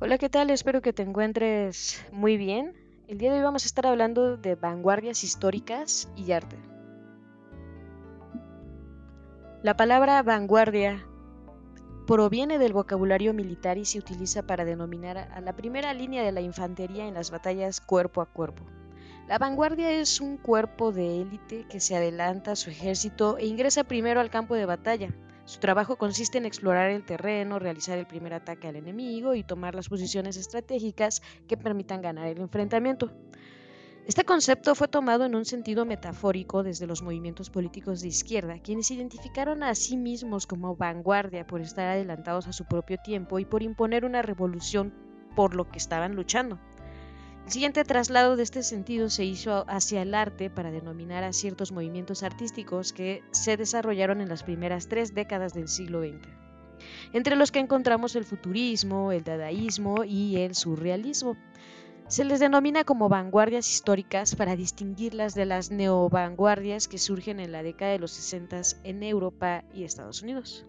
Hola, 0.00 0.18
¿qué 0.18 0.28
tal? 0.28 0.50
Espero 0.50 0.80
que 0.80 0.92
te 0.92 1.02
encuentres 1.02 2.04
muy 2.10 2.36
bien. 2.36 2.74
El 3.08 3.18
día 3.18 3.30
de 3.30 3.38
hoy 3.38 3.44
vamos 3.44 3.64
a 3.64 3.66
estar 3.66 3.86
hablando 3.86 4.36
de 4.36 4.56
vanguardias 4.56 5.22
históricas 5.22 6.08
y 6.16 6.32
arte. 6.32 6.56
La 9.62 9.76
palabra 9.76 10.22
vanguardia 10.22 11.06
proviene 12.06 12.58
del 12.58 12.72
vocabulario 12.72 13.32
militar 13.32 13.78
y 13.78 13.84
se 13.84 13.98
utiliza 13.98 14.44
para 14.44 14.64
denominar 14.64 15.18
a 15.18 15.40
la 15.40 15.54
primera 15.54 15.94
línea 15.94 16.24
de 16.24 16.32
la 16.32 16.40
infantería 16.40 17.06
en 17.06 17.14
las 17.14 17.30
batallas 17.30 17.80
cuerpo 17.80 18.22
a 18.22 18.26
cuerpo. 18.26 18.64
La 19.28 19.38
vanguardia 19.38 19.92
es 19.92 20.20
un 20.20 20.36
cuerpo 20.36 20.90
de 20.90 21.20
élite 21.20 21.64
que 21.68 21.78
se 21.78 21.94
adelanta 21.94 22.52
a 22.52 22.56
su 22.56 22.70
ejército 22.70 23.38
e 23.38 23.46
ingresa 23.46 23.84
primero 23.84 24.20
al 24.20 24.30
campo 24.30 24.54
de 24.54 24.66
batalla. 24.66 25.10
Su 25.52 25.60
trabajo 25.60 25.96
consiste 25.96 26.38
en 26.38 26.46
explorar 26.46 26.88
el 26.88 27.04
terreno, 27.04 27.58
realizar 27.58 27.98
el 27.98 28.06
primer 28.06 28.32
ataque 28.32 28.68
al 28.68 28.76
enemigo 28.76 29.34
y 29.34 29.44
tomar 29.44 29.74
las 29.74 29.90
posiciones 29.90 30.38
estratégicas 30.38 31.20
que 31.46 31.58
permitan 31.58 32.00
ganar 32.00 32.26
el 32.26 32.40
enfrentamiento. 32.40 33.12
Este 34.06 34.24
concepto 34.24 34.74
fue 34.74 34.88
tomado 34.88 35.26
en 35.26 35.34
un 35.34 35.44
sentido 35.44 35.84
metafórico 35.84 36.62
desde 36.62 36.86
los 36.86 37.02
movimientos 37.02 37.50
políticos 37.50 38.00
de 38.00 38.08
izquierda, 38.08 38.60
quienes 38.60 38.90
identificaron 38.90 39.62
a 39.62 39.74
sí 39.74 39.98
mismos 39.98 40.46
como 40.46 40.74
vanguardia 40.74 41.46
por 41.46 41.60
estar 41.60 41.86
adelantados 41.86 42.46
a 42.46 42.54
su 42.54 42.64
propio 42.64 42.96
tiempo 43.04 43.38
y 43.38 43.44
por 43.44 43.62
imponer 43.62 44.06
una 44.06 44.22
revolución 44.22 44.94
por 45.36 45.54
lo 45.54 45.70
que 45.70 45.76
estaban 45.76 46.16
luchando. 46.16 46.58
El 47.44 47.50
siguiente 47.50 47.84
traslado 47.84 48.36
de 48.36 48.44
este 48.44 48.62
sentido 48.62 49.10
se 49.10 49.24
hizo 49.24 49.64
hacia 49.68 50.02
el 50.02 50.14
arte 50.14 50.48
para 50.48 50.70
denominar 50.70 51.24
a 51.24 51.32
ciertos 51.32 51.72
movimientos 51.72 52.22
artísticos 52.22 52.92
que 52.92 53.22
se 53.32 53.56
desarrollaron 53.56 54.20
en 54.20 54.28
las 54.28 54.42
primeras 54.42 54.88
tres 54.88 55.12
décadas 55.12 55.52
del 55.52 55.68
siglo 55.68 56.02
XX, 56.02 56.28
entre 57.12 57.36
los 57.36 57.50
que 57.50 57.58
encontramos 57.58 58.14
el 58.16 58.24
futurismo, 58.24 59.12
el 59.12 59.24
dadaísmo 59.24 60.04
y 60.04 60.36
el 60.36 60.54
surrealismo. 60.54 61.36
Se 62.06 62.24
les 62.24 62.40
denomina 62.40 62.84
como 62.84 63.08
vanguardias 63.08 63.68
históricas 63.70 64.36
para 64.36 64.54
distinguirlas 64.54 65.34
de 65.34 65.46
las 65.46 65.70
neovanguardias 65.70 66.86
que 66.86 66.98
surgen 66.98 67.40
en 67.40 67.52
la 67.52 67.62
década 67.62 67.92
de 67.92 67.98
los 67.98 68.12
60 68.12 68.60
en 68.84 69.02
Europa 69.02 69.64
y 69.74 69.84
Estados 69.84 70.22
Unidos. 70.22 70.64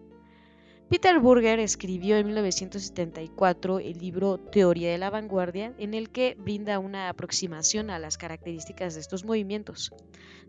Peter 0.94 1.18
Burger 1.18 1.58
escribió 1.58 2.16
en 2.18 2.26
1974 2.26 3.80
el 3.80 3.98
libro 3.98 4.38
Teoría 4.38 4.92
de 4.92 4.98
la 4.98 5.10
Vanguardia, 5.10 5.74
en 5.76 5.92
el 5.92 6.10
que 6.10 6.36
brinda 6.38 6.78
una 6.78 7.08
aproximación 7.08 7.90
a 7.90 7.98
las 7.98 8.16
características 8.16 8.94
de 8.94 9.00
estos 9.00 9.24
movimientos. 9.24 9.92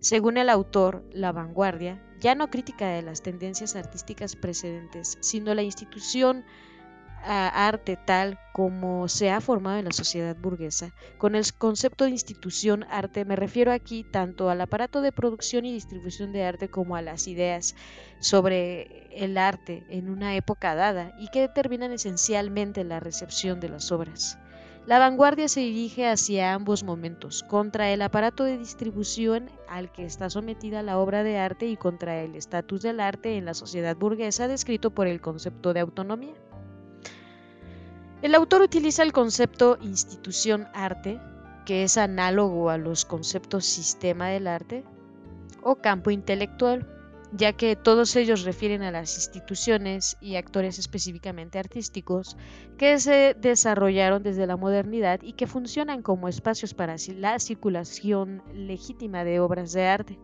Según 0.01 0.37
el 0.37 0.49
autor, 0.49 1.03
la 1.11 1.31
vanguardia 1.31 1.99
ya 2.19 2.35
no 2.35 2.51
crítica 2.51 2.89
de 2.89 3.01
las 3.01 3.23
tendencias 3.23 3.75
artísticas 3.75 4.35
precedentes, 4.35 5.17
sino 5.19 5.55
la 5.55 5.63
institución 5.63 6.45
arte 7.25 7.97
tal 7.97 8.39
como 8.53 9.07
se 9.07 9.31
ha 9.31 9.41
formado 9.41 9.79
en 9.79 9.85
la 9.85 9.91
sociedad 9.91 10.35
burguesa. 10.35 10.93
Con 11.17 11.35
el 11.35 11.43
concepto 11.53 12.05
de 12.05 12.11
institución 12.11 12.85
arte 12.89 13.25
me 13.25 13.35
refiero 13.35 13.71
aquí 13.71 14.03
tanto 14.03 14.49
al 14.49 14.61
aparato 14.61 15.01
de 15.01 15.11
producción 15.11 15.65
y 15.65 15.73
distribución 15.73 16.31
de 16.31 16.43
arte 16.43 16.69
como 16.69 16.95
a 16.95 17.01
las 17.01 17.27
ideas 17.27 17.75
sobre 18.19 19.07
el 19.11 19.37
arte 19.37 19.83
en 19.89 20.09
una 20.09 20.35
época 20.35 20.75
dada 20.75 21.13
y 21.19 21.29
que 21.29 21.41
determinan 21.41 21.91
esencialmente 21.91 22.83
la 22.83 22.99
recepción 22.99 23.59
de 23.59 23.69
las 23.69 23.91
obras. 23.91 24.37
La 24.85 24.99
vanguardia 24.99 25.47
se 25.47 25.61
dirige 25.61 26.07
hacia 26.07 26.53
ambos 26.53 26.83
momentos, 26.83 27.41
contra 27.41 27.89
el 27.89 28.03
aparato 28.03 28.43
de 28.43 28.59
distribución 28.59 29.49
al 29.67 29.91
que 29.91 30.05
está 30.05 30.29
sometida 30.29 30.83
la 30.83 30.99
obra 30.99 31.23
de 31.23 31.39
arte 31.39 31.65
y 31.65 31.75
contra 31.75 32.21
el 32.21 32.35
estatus 32.35 32.83
del 32.83 32.99
arte 32.99 33.35
en 33.35 33.45
la 33.45 33.55
sociedad 33.55 33.97
burguesa 33.97 34.47
descrito 34.47 34.91
por 34.91 35.07
el 35.07 35.21
concepto 35.21 35.73
de 35.73 35.79
autonomía. 35.79 36.35
El 38.21 38.33
autor 38.33 38.61
utiliza 38.61 39.03
el 39.03 39.13
concepto 39.13 39.77
institución 39.81 40.67
arte, 40.73 41.19
que 41.65 41.83
es 41.83 41.97
análogo 41.97 42.69
a 42.69 42.77
los 42.77 43.05
conceptos 43.05 43.65
sistema 43.65 44.29
del 44.29 44.47
arte, 44.47 44.83
o 45.61 45.75
campo 45.75 46.11
intelectual, 46.11 46.87
ya 47.31 47.53
que 47.53 47.75
todos 47.75 48.15
ellos 48.15 48.43
refieren 48.43 48.83
a 48.83 48.91
las 48.91 49.15
instituciones 49.15 50.15
y 50.21 50.35
actores 50.35 50.79
específicamente 50.79 51.59
artísticos 51.59 52.37
que 52.77 52.99
se 52.99 53.35
desarrollaron 53.39 54.23
desde 54.23 54.47
la 54.47 54.57
modernidad 54.57 55.21
y 55.21 55.33
que 55.33 55.47
funcionan 55.47 56.01
como 56.01 56.29
espacios 56.29 56.73
para 56.73 56.95
la 57.17 57.39
circulación 57.39 58.41
legítima 58.53 59.23
de 59.23 59.39
obras 59.39 59.73
de 59.73 59.87
arte. 59.87 60.19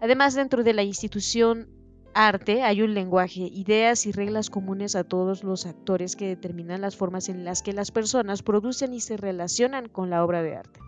Además, 0.00 0.34
dentro 0.34 0.62
de 0.64 0.74
la 0.74 0.82
institución 0.82 1.68
arte 2.14 2.62
hay 2.62 2.82
un 2.82 2.94
lenguaje, 2.94 3.40
ideas 3.40 4.06
y 4.06 4.12
reglas 4.12 4.50
comunes 4.50 4.96
a 4.96 5.04
todos 5.04 5.44
los 5.44 5.66
actores 5.66 6.16
que 6.16 6.28
determinan 6.28 6.80
las 6.80 6.96
formas 6.96 7.28
en 7.28 7.44
las 7.44 7.62
que 7.62 7.72
las 7.72 7.90
personas 7.90 8.42
producen 8.42 8.94
y 8.94 9.00
se 9.00 9.16
relacionan 9.16 9.88
con 9.88 10.10
la 10.10 10.24
obra 10.24 10.42
de 10.42 10.56
arte. 10.56 10.80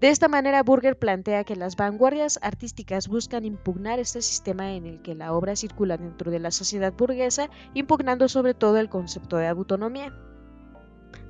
De 0.00 0.10
esta 0.10 0.28
manera, 0.28 0.62
Burger 0.62 0.98
plantea 0.98 1.44
que 1.44 1.56
las 1.56 1.76
vanguardias 1.76 2.38
artísticas 2.42 3.08
buscan 3.08 3.46
impugnar 3.46 3.98
este 3.98 4.20
sistema 4.20 4.74
en 4.74 4.84
el 4.84 5.00
que 5.00 5.14
la 5.14 5.32
obra 5.32 5.56
circula 5.56 5.96
dentro 5.96 6.30
de 6.30 6.38
la 6.38 6.50
sociedad 6.50 6.92
burguesa, 6.92 7.48
impugnando 7.72 8.28
sobre 8.28 8.52
todo 8.52 8.76
el 8.76 8.90
concepto 8.90 9.38
de 9.38 9.46
autonomía. 9.46 10.12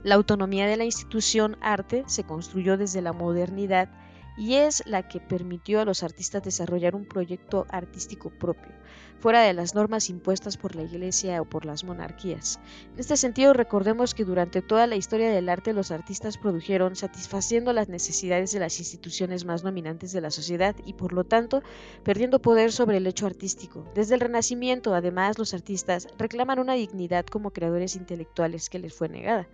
La 0.03 0.17
autonomía 0.17 0.67
de 0.67 0.77
la 0.77 0.85
institución 0.85 1.57
arte 1.61 2.03
se 2.07 2.25
construyó 2.25 2.77
desde 2.77 3.03
la 3.03 3.13
modernidad 3.13 3.89
y 4.37 4.55
es 4.55 4.83
la 4.87 5.09
que 5.09 5.21
permitió 5.21 5.81
a 5.81 5.85
los 5.85 6.03
artistas 6.03 6.43
desarrollar 6.43 6.95
un 6.95 7.07
proyecto 7.07 7.67
artístico 7.71 8.31
propio, 8.31 8.73
fuera 9.19 9.41
de 9.43 9.55
las 9.55 9.75
normas 9.75 10.11
impuestas 10.11 10.57
por 10.57 10.77
la 10.77 10.83
Iglesia 10.83 11.41
o 11.41 11.45
por 11.45 11.65
las 11.65 11.85
monarquías. 11.85 12.61
En 12.95 13.01
este 13.01 13.17
sentido, 13.17 13.53
recordemos 13.53 14.15
que 14.15 14.25
durante 14.25 14.63
toda 14.63 14.87
la 14.87 14.97
historia 14.97 15.31
del 15.31 15.49
arte 15.49 15.73
los 15.73 15.91
artistas 15.91 16.39
produjeron 16.39 16.97
satisfaciendo 16.97 17.73
las 17.73 17.89
necesidades 17.89 18.53
de 18.53 18.61
las 18.61 18.79
instituciones 18.79 19.45
más 19.45 19.63
dominantes 19.63 20.13
de 20.13 20.21
la 20.21 20.31
sociedad 20.31 20.77
y 20.85 20.93
por 20.93 21.13
lo 21.13 21.25
tanto 21.25 21.63
perdiendo 22.03 22.43
poder 22.43 22.73
sobre 22.73 22.99
el 22.99 23.07
hecho 23.07 23.27
artístico. 23.27 23.85
Desde 23.95 24.15
el 24.15 24.21
Renacimiento, 24.21 24.95
además, 24.95 25.39
los 25.39 25.55
artistas 25.55 26.09
reclaman 26.19 26.59
una 26.59 26.75
dignidad 26.75 27.27
como 27.27 27.51
creadores 27.51 27.97
intelectuales 27.97 28.69
que 28.69 28.79
les 28.79 28.95
fue 28.95 29.09
negada. 29.09 29.49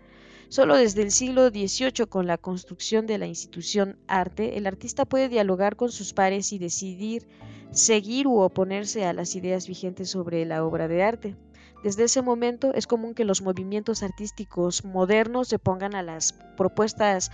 Solo 0.52 0.76
desde 0.76 1.00
el 1.00 1.12
siglo 1.12 1.48
XVIII, 1.48 2.04
con 2.10 2.26
la 2.26 2.36
construcción 2.36 3.06
de 3.06 3.16
la 3.16 3.26
institución 3.26 3.96
arte, 4.06 4.58
el 4.58 4.66
artista 4.66 5.06
puede 5.06 5.30
dialogar 5.30 5.76
con 5.76 5.90
sus 5.90 6.12
pares 6.12 6.52
y 6.52 6.58
decidir 6.58 7.26
seguir 7.70 8.26
u 8.26 8.38
oponerse 8.38 9.06
a 9.06 9.14
las 9.14 9.34
ideas 9.34 9.66
vigentes 9.66 10.10
sobre 10.10 10.44
la 10.44 10.62
obra 10.62 10.88
de 10.88 11.02
arte. 11.02 11.36
Desde 11.82 12.04
ese 12.04 12.20
momento 12.20 12.74
es 12.74 12.86
común 12.86 13.14
que 13.14 13.24
los 13.24 13.40
movimientos 13.40 14.02
artísticos 14.02 14.84
modernos 14.84 15.48
se 15.48 15.58
pongan 15.58 15.94
a 15.94 16.02
las 16.02 16.34
propuestas 16.58 17.30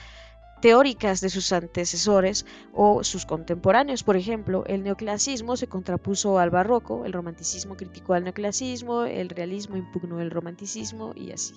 teóricas 0.63 1.21
de 1.21 1.31
sus 1.31 1.51
antecesores 1.51 2.47
o 2.73 3.03
sus 3.03 3.27
contemporáneos. 3.27 4.05
Por 4.05 4.17
ejemplo, 4.17 4.63
el 4.69 4.85
neoclasismo 4.85 5.57
se 5.57 5.67
contrapuso 5.67 6.39
al 6.39 6.51
barroco, 6.51 7.05
el 7.05 7.13
romanticismo 7.13 7.77
criticó 7.77 8.15
al 8.15 8.23
neoclasismo, 8.23 9.03
el 9.03 9.29
realismo 9.29 9.77
impugnó 9.77 10.21
el 10.21 10.31
romanticismo 10.31 11.15
y 11.17 11.33
así. 11.33 11.55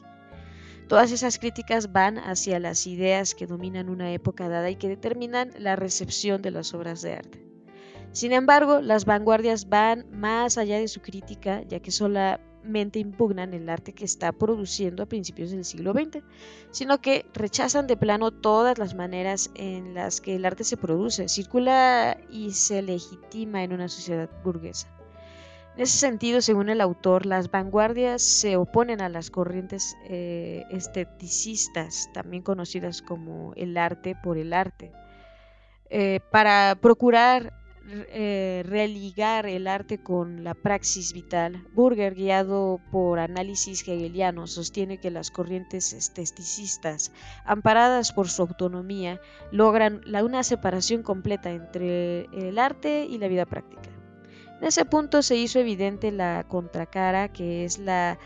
Todas 0.92 1.14
esas 1.14 1.40
críticas 1.40 1.94
van 1.94 2.18
hacia 2.18 2.60
las 2.60 2.86
ideas 2.86 3.34
que 3.34 3.48
dominan 3.48 3.88
una 3.88 4.12
época 4.12 4.50
dada 4.50 4.70
y 4.70 4.76
que 4.76 4.90
determinan 4.90 5.52
la 5.58 5.78
recepción 5.78 6.42
de 6.42 6.52
las 6.52 6.74
obras 6.74 7.02
de 7.02 7.14
arte. 7.14 7.48
Sin 8.12 8.34
embargo, 8.34 8.82
las 8.82 9.06
vanguardias 9.06 9.70
van 9.70 10.06
más 10.12 10.58
allá 10.58 10.80
de 10.80 10.90
su 10.90 11.00
crítica, 11.00 11.64
ya 11.64 11.80
que 11.80 11.92
solamente 11.92 13.00
impugnan 13.00 13.54
el 13.54 13.70
arte 13.70 13.94
que 13.94 14.04
está 14.04 14.34
produciendo 14.34 15.04
a 15.04 15.06
principios 15.06 15.52
del 15.52 15.64
siglo 15.64 15.94
XX, 15.94 16.26
sino 16.72 17.00
que 17.00 17.26
rechazan 17.34 17.88
de 17.88 17.96
plano 17.96 18.32
todas 18.32 18.78
las 18.78 18.94
maneras 18.94 19.50
en 19.56 19.94
las 19.94 20.20
que 20.20 20.36
el 20.36 20.44
arte 20.44 20.66
se 20.66 20.76
produce, 20.76 21.30
circula 21.30 22.18
y 22.30 22.52
se 22.52 22.82
legitima 22.82 23.64
en 23.64 23.72
una 23.72 23.88
sociedad 23.88 24.30
burguesa. 24.44 24.90
En 25.76 25.84
ese 25.84 25.98
sentido, 25.98 26.42
según 26.42 26.70
el 26.70 26.82
autor, 26.82 27.26
las 27.26 27.50
vanguardias 27.50 28.22
se 28.22 28.58
oponen 28.58 29.02
a 29.02 29.08
las 29.08 29.32
corrientes 29.32 29.96
eh, 30.10 30.66
esteticistas, 30.70 32.10
también 32.14 32.44
conocidas 32.44 33.02
como 33.02 33.54
el 33.56 33.78
arte 33.78 34.16
por 34.22 34.38
el 34.38 34.52
arte, 34.52 34.92
eh, 35.90 36.20
para 36.30 36.76
procurar 36.82 37.54
eh, 37.88 38.64
religar 38.68 39.48
el 39.48 39.66
arte 39.66 39.98
con 39.98 40.44
la 40.44 40.54
praxis 40.54 41.14
vital. 41.14 41.66
Burger, 41.74 42.16
guiado 42.16 42.82
por 42.92 43.20
análisis 43.20 43.82
hegelianos, 43.88 44.52
sostiene 44.52 45.00
que 45.00 45.10
las 45.10 45.32
corrientes 45.32 45.94
esteticistas, 45.94 47.14
amparadas 47.46 48.12
por 48.12 48.28
su 48.28 48.42
autonomía, 48.42 49.22
logran 49.52 50.02
la, 50.06 50.24
una 50.24 50.44
separación 50.44 51.02
completa 51.02 51.50
entre 51.50 52.26
el 52.34 52.60
arte 52.60 53.06
y 53.10 53.18
la 53.18 53.30
vida 53.30 53.46
práctica. 53.46 54.01
En 54.62 54.68
ese 54.68 54.86
punto 54.86 55.24
se 55.24 55.36
hizo 55.38 55.58
evidente 55.58 56.12
la 56.12 56.46
contracara, 56.48 57.30
que 57.30 57.66
es 57.66 57.80
la 57.80 58.20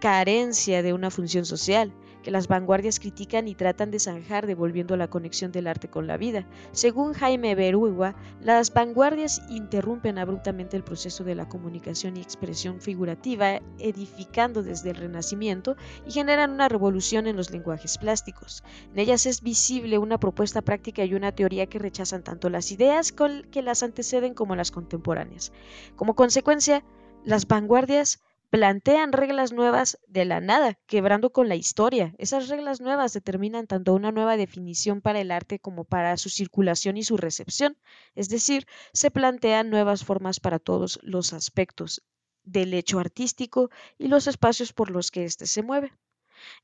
carencia 0.00 0.84
de 0.84 0.92
una 0.92 1.10
función 1.10 1.44
social, 1.44 1.92
que 2.22 2.30
las 2.30 2.48
vanguardias 2.48 3.00
critican 3.00 3.48
y 3.48 3.54
tratan 3.54 3.90
de 3.90 3.98
zanjar 3.98 4.46
devolviendo 4.46 4.96
la 4.96 5.08
conexión 5.08 5.52
del 5.52 5.66
arte 5.66 5.88
con 5.88 6.06
la 6.06 6.16
vida. 6.16 6.46
Según 6.72 7.12
Jaime 7.12 7.54
Berúa, 7.54 8.14
las 8.40 8.72
vanguardias 8.72 9.42
interrumpen 9.48 10.18
abruptamente 10.18 10.76
el 10.76 10.84
proceso 10.84 11.24
de 11.24 11.34
la 11.34 11.48
comunicación 11.48 12.16
y 12.16 12.20
expresión 12.20 12.80
figurativa, 12.80 13.60
edificando 13.78 14.62
desde 14.62 14.90
el 14.90 14.96
Renacimiento 14.96 15.76
y 16.06 16.12
generan 16.12 16.50
una 16.50 16.68
revolución 16.68 17.26
en 17.26 17.36
los 17.36 17.50
lenguajes 17.50 17.98
plásticos. 17.98 18.62
En 18.92 18.98
ellas 18.98 19.26
es 19.26 19.42
visible 19.42 19.98
una 19.98 20.18
propuesta 20.18 20.62
práctica 20.62 21.04
y 21.04 21.14
una 21.14 21.32
teoría 21.32 21.66
que 21.66 21.78
rechazan 21.78 22.22
tanto 22.22 22.50
las 22.50 22.72
ideas 22.72 23.12
que 23.12 23.62
las 23.62 23.82
anteceden 23.82 24.34
como 24.34 24.56
las 24.56 24.70
contemporáneas. 24.70 25.52
Como 25.96 26.14
consecuencia, 26.14 26.84
las 27.24 27.46
vanguardias 27.46 28.22
plantean 28.50 29.12
reglas 29.12 29.52
nuevas 29.52 29.98
de 30.08 30.24
la 30.24 30.40
nada, 30.40 30.78
quebrando 30.86 31.30
con 31.30 31.48
la 31.48 31.54
historia. 31.54 32.14
Esas 32.18 32.48
reglas 32.48 32.80
nuevas 32.80 33.12
determinan 33.12 33.68
tanto 33.68 33.94
una 33.94 34.10
nueva 34.10 34.36
definición 34.36 35.00
para 35.00 35.20
el 35.20 35.30
arte 35.30 35.60
como 35.60 35.84
para 35.84 36.16
su 36.16 36.28
circulación 36.28 36.96
y 36.96 37.04
su 37.04 37.16
recepción. 37.16 37.78
Es 38.16 38.28
decir, 38.28 38.66
se 38.92 39.12
plantean 39.12 39.70
nuevas 39.70 40.04
formas 40.04 40.40
para 40.40 40.58
todos 40.58 40.98
los 41.02 41.32
aspectos 41.32 42.02
del 42.42 42.74
hecho 42.74 42.98
artístico 42.98 43.70
y 43.98 44.08
los 44.08 44.26
espacios 44.26 44.72
por 44.72 44.90
los 44.90 45.12
que 45.12 45.24
éste 45.24 45.46
se 45.46 45.62
mueve. 45.62 45.92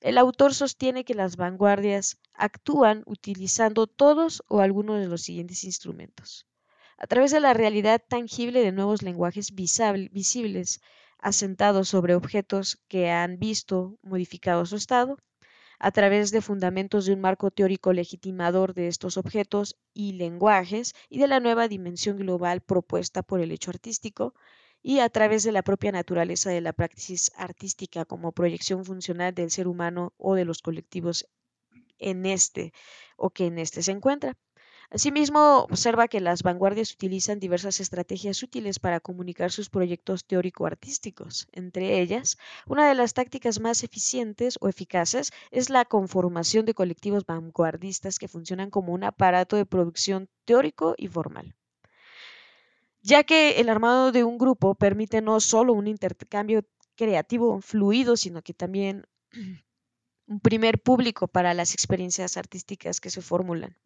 El 0.00 0.18
autor 0.18 0.54
sostiene 0.54 1.04
que 1.04 1.14
las 1.14 1.36
vanguardias 1.36 2.18
actúan 2.34 3.02
utilizando 3.06 3.86
todos 3.86 4.42
o 4.48 4.60
algunos 4.60 4.98
de 4.98 5.06
los 5.06 5.22
siguientes 5.22 5.62
instrumentos. 5.64 6.46
A 6.98 7.06
través 7.06 7.30
de 7.30 7.40
la 7.40 7.52
realidad 7.52 8.02
tangible 8.08 8.60
de 8.60 8.72
nuevos 8.72 9.02
lenguajes 9.02 9.54
visibles, 9.54 10.80
asentados 11.18 11.88
sobre 11.88 12.14
objetos 12.14 12.78
que 12.88 13.10
han 13.10 13.38
visto 13.38 13.98
modificado 14.02 14.66
su 14.66 14.76
estado, 14.76 15.18
a 15.78 15.90
través 15.90 16.30
de 16.30 16.40
fundamentos 16.40 17.04
de 17.06 17.12
un 17.12 17.20
marco 17.20 17.50
teórico 17.50 17.92
legitimador 17.92 18.74
de 18.74 18.88
estos 18.88 19.16
objetos 19.16 19.76
y 19.92 20.12
lenguajes 20.12 20.94
y 21.08 21.18
de 21.18 21.28
la 21.28 21.40
nueva 21.40 21.68
dimensión 21.68 22.16
global 22.16 22.60
propuesta 22.62 23.22
por 23.22 23.40
el 23.40 23.52
hecho 23.52 23.70
artístico, 23.70 24.34
y 24.82 25.00
a 25.00 25.08
través 25.08 25.42
de 25.42 25.52
la 25.52 25.62
propia 25.62 25.92
naturaleza 25.92 26.50
de 26.50 26.60
la 26.60 26.72
praxis 26.72 27.32
artística 27.36 28.04
como 28.04 28.32
proyección 28.32 28.84
funcional 28.84 29.34
del 29.34 29.50
ser 29.50 29.66
humano 29.69 30.12
o 30.16 30.34
de 30.34 30.44
los 30.44 30.62
colectivos 30.62 31.26
en 31.98 32.26
este 32.26 32.72
o 33.16 33.30
que 33.30 33.46
en 33.46 33.58
este 33.58 33.82
se 33.82 33.92
encuentra. 33.92 34.36
Asimismo, 34.90 35.66
observa 35.70 36.08
que 36.08 36.20
las 36.20 36.42
vanguardias 36.42 36.92
utilizan 36.92 37.40
diversas 37.40 37.80
estrategias 37.80 38.42
útiles 38.42 38.78
para 38.78 39.00
comunicar 39.00 39.50
sus 39.52 39.68
proyectos 39.68 40.24
teórico-artísticos. 40.24 41.48
Entre 41.52 42.00
ellas, 42.00 42.38
una 42.66 42.88
de 42.88 42.94
las 42.94 43.14
tácticas 43.14 43.60
más 43.60 43.82
eficientes 43.84 44.58
o 44.60 44.68
eficaces 44.68 45.32
es 45.50 45.70
la 45.70 45.84
conformación 45.84 46.64
de 46.66 46.74
colectivos 46.74 47.26
vanguardistas 47.26 48.18
que 48.18 48.28
funcionan 48.28 48.70
como 48.70 48.92
un 48.92 49.04
aparato 49.04 49.56
de 49.56 49.66
producción 49.66 50.28
teórico 50.44 50.94
y 50.96 51.08
formal 51.08 51.54
ya 53.06 53.22
que 53.22 53.60
el 53.60 53.68
armado 53.68 54.10
de 54.10 54.24
un 54.24 54.36
grupo 54.36 54.74
permite 54.74 55.22
no 55.22 55.38
solo 55.38 55.72
un 55.74 55.86
intercambio 55.86 56.64
creativo 56.96 57.60
fluido, 57.60 58.16
sino 58.16 58.42
que 58.42 58.52
también 58.52 59.06
un 60.26 60.40
primer 60.40 60.82
público 60.82 61.28
para 61.28 61.54
las 61.54 61.72
experiencias 61.72 62.36
artísticas 62.36 63.00
que 63.00 63.10
se 63.10 63.22
formulan. 63.22 63.76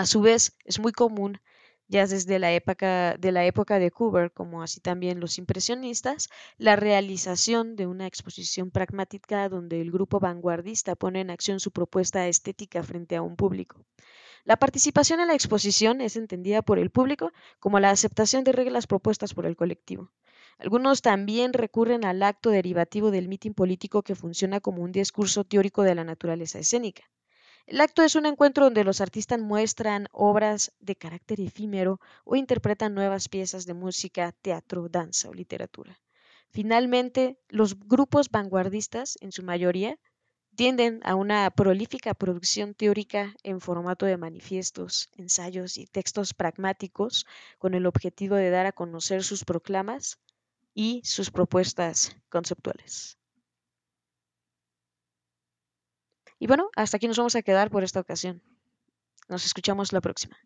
A 0.00 0.06
su 0.06 0.22
vez, 0.22 0.56
es 0.64 0.80
muy 0.80 0.92
común, 0.92 1.42
ya 1.86 2.06
desde 2.06 2.38
la 2.38 2.54
época 2.54 3.18
de 3.18 3.32
la 3.32 3.42
Cooper, 3.90 4.32
como 4.32 4.62
así 4.62 4.80
también 4.80 5.20
los 5.20 5.36
impresionistas, 5.36 6.30
la 6.56 6.74
realización 6.74 7.76
de 7.76 7.86
una 7.86 8.06
exposición 8.06 8.70
pragmática 8.70 9.50
donde 9.50 9.82
el 9.82 9.90
grupo 9.90 10.18
vanguardista 10.18 10.96
pone 10.96 11.20
en 11.20 11.28
acción 11.28 11.60
su 11.60 11.70
propuesta 11.70 12.26
estética 12.28 12.82
frente 12.82 13.14
a 13.14 13.20
un 13.20 13.36
público. 13.36 13.84
La 14.44 14.56
participación 14.56 15.20
en 15.20 15.26
la 15.26 15.34
exposición 15.34 16.00
es 16.00 16.16
entendida 16.16 16.62
por 16.62 16.78
el 16.78 16.88
público 16.88 17.30
como 17.58 17.78
la 17.78 17.90
aceptación 17.90 18.42
de 18.42 18.52
reglas 18.52 18.86
propuestas 18.86 19.34
por 19.34 19.44
el 19.44 19.54
colectivo. 19.54 20.12
Algunos 20.56 21.02
también 21.02 21.52
recurren 21.52 22.06
al 22.06 22.22
acto 22.22 22.48
derivativo 22.48 23.10
del 23.10 23.28
mitin 23.28 23.52
político 23.52 24.02
que 24.02 24.14
funciona 24.14 24.60
como 24.60 24.82
un 24.82 24.92
discurso 24.92 25.44
teórico 25.44 25.82
de 25.82 25.94
la 25.94 26.04
naturaleza 26.04 26.58
escénica. 26.58 27.02
El 27.70 27.80
acto 27.80 28.02
es 28.02 28.16
un 28.16 28.26
encuentro 28.26 28.64
donde 28.64 28.82
los 28.82 29.00
artistas 29.00 29.38
muestran 29.38 30.08
obras 30.10 30.72
de 30.80 30.96
carácter 30.96 31.40
efímero 31.40 32.00
o 32.24 32.34
interpretan 32.34 32.94
nuevas 32.94 33.28
piezas 33.28 33.64
de 33.64 33.74
música, 33.74 34.32
teatro, 34.42 34.88
danza 34.88 35.28
o 35.28 35.34
literatura. 35.34 36.00
Finalmente, 36.48 37.38
los 37.48 37.78
grupos 37.78 38.28
vanguardistas, 38.28 39.16
en 39.20 39.30
su 39.30 39.44
mayoría, 39.44 40.00
tienden 40.56 40.98
a 41.04 41.14
una 41.14 41.48
prolífica 41.52 42.12
producción 42.12 42.74
teórica 42.74 43.36
en 43.44 43.60
formato 43.60 44.04
de 44.04 44.16
manifiestos, 44.16 45.08
ensayos 45.12 45.78
y 45.78 45.86
textos 45.86 46.34
pragmáticos 46.34 47.24
con 47.58 47.74
el 47.74 47.86
objetivo 47.86 48.34
de 48.34 48.50
dar 48.50 48.66
a 48.66 48.72
conocer 48.72 49.22
sus 49.22 49.44
proclamas 49.44 50.18
y 50.74 51.02
sus 51.04 51.30
propuestas 51.30 52.16
conceptuales. 52.30 53.19
Y 56.40 56.46
bueno, 56.46 56.70
hasta 56.74 56.96
aquí 56.96 57.06
nos 57.06 57.18
vamos 57.18 57.36
a 57.36 57.42
quedar 57.42 57.70
por 57.70 57.84
esta 57.84 58.00
ocasión. 58.00 58.42
Nos 59.28 59.44
escuchamos 59.44 59.92
la 59.92 60.00
próxima. 60.00 60.36